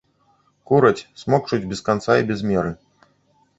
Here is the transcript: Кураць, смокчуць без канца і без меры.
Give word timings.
Кураць, 0.71 1.03
смокчуць 1.25 1.61
без 1.75 1.85
канца 1.91 2.19
і 2.25 2.27
без 2.35 2.39
меры. 2.55 2.71